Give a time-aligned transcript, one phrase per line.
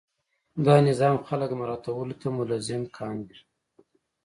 [0.65, 3.37] دا نظام خلک مراعاتولو ته ملزم کاندي.